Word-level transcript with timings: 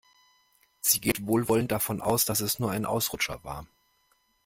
Sie 0.79 0.99
geht 0.99 1.27
wohlwollend 1.27 1.71
davon 1.71 2.01
aus, 2.01 2.25
dass 2.25 2.39
es 2.39 2.57
nur 2.57 2.71
ein 2.71 2.87
Ausrutscher 2.87 3.43
war. 3.43 3.67